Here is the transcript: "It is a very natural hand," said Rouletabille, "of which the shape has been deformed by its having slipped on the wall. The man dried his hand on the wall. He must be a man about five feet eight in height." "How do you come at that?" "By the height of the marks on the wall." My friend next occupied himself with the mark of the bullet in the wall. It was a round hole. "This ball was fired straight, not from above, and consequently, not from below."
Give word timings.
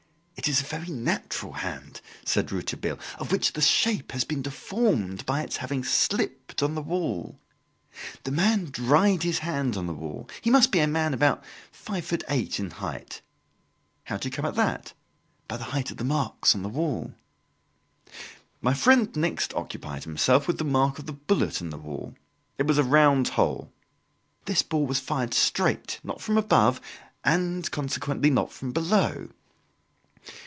"It 0.43 0.47
is 0.49 0.61
a 0.61 0.63
very 0.63 0.87
natural 0.89 1.53
hand," 1.53 2.01
said 2.25 2.51
Rouletabille, 2.51 2.97
"of 3.19 3.31
which 3.31 3.53
the 3.53 3.61
shape 3.61 4.11
has 4.11 4.23
been 4.23 4.41
deformed 4.41 5.23
by 5.23 5.43
its 5.43 5.57
having 5.57 5.83
slipped 5.83 6.63
on 6.63 6.73
the 6.73 6.81
wall. 6.81 7.39
The 8.23 8.31
man 8.31 8.65
dried 8.71 9.21
his 9.21 9.37
hand 9.39 9.77
on 9.77 9.85
the 9.85 9.93
wall. 9.93 10.27
He 10.41 10.49
must 10.49 10.71
be 10.71 10.79
a 10.79 10.87
man 10.87 11.13
about 11.13 11.43
five 11.71 12.05
feet 12.05 12.23
eight 12.27 12.59
in 12.59 12.71
height." 12.71 13.21
"How 14.05 14.17
do 14.17 14.27
you 14.29 14.31
come 14.31 14.45
at 14.45 14.55
that?" 14.55 14.93
"By 15.47 15.57
the 15.57 15.65
height 15.65 15.91
of 15.91 15.97
the 15.97 16.03
marks 16.03 16.55
on 16.55 16.63
the 16.63 16.69
wall." 16.69 17.13
My 18.63 18.73
friend 18.73 19.15
next 19.15 19.53
occupied 19.53 20.05
himself 20.05 20.47
with 20.47 20.57
the 20.57 20.63
mark 20.65 20.97
of 20.97 21.05
the 21.05 21.13
bullet 21.13 21.61
in 21.61 21.69
the 21.69 21.77
wall. 21.77 22.15
It 22.57 22.65
was 22.65 22.79
a 22.79 22.83
round 22.83 23.27
hole. 23.27 23.71
"This 24.45 24.63
ball 24.63 24.87
was 24.87 24.99
fired 24.99 25.35
straight, 25.35 25.99
not 26.03 26.19
from 26.19 26.35
above, 26.35 26.81
and 27.23 27.69
consequently, 27.69 28.31
not 28.31 28.51
from 28.51 28.71
below." 28.71 29.29